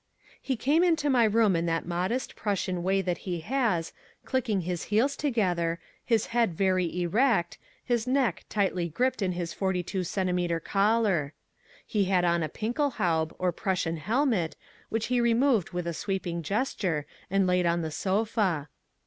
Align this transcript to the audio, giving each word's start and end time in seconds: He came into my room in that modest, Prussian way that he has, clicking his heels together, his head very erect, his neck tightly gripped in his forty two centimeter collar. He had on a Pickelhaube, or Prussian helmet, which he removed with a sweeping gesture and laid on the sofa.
He 0.41 0.55
came 0.55 0.83
into 0.83 1.11
my 1.11 1.25
room 1.25 1.55
in 1.55 1.67
that 1.67 1.85
modest, 1.85 2.35
Prussian 2.35 2.81
way 2.81 3.03
that 3.03 3.19
he 3.19 3.41
has, 3.41 3.93
clicking 4.25 4.61
his 4.61 4.85
heels 4.85 5.15
together, 5.15 5.79
his 6.03 6.25
head 6.33 6.55
very 6.55 7.01
erect, 7.03 7.59
his 7.85 8.07
neck 8.07 8.43
tightly 8.49 8.89
gripped 8.89 9.21
in 9.21 9.33
his 9.33 9.53
forty 9.53 9.83
two 9.83 10.03
centimeter 10.03 10.59
collar. 10.59 11.33
He 11.85 12.05
had 12.05 12.25
on 12.25 12.41
a 12.41 12.49
Pickelhaube, 12.49 13.35
or 13.37 13.51
Prussian 13.51 13.97
helmet, 13.97 14.55
which 14.89 15.05
he 15.05 15.21
removed 15.21 15.69
with 15.69 15.85
a 15.85 15.93
sweeping 15.93 16.41
gesture 16.41 17.05
and 17.29 17.45
laid 17.45 17.67
on 17.67 17.83
the 17.83 17.91
sofa. 17.91 18.69